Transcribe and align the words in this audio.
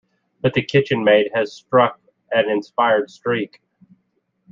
But 0.41 0.55
the 0.55 0.63
kitchen 0.65 1.03
maid 1.03 1.29
has 1.35 1.53
struck 1.53 1.99
an 2.31 2.49
inspired 2.49 3.11
streak. 3.11 3.61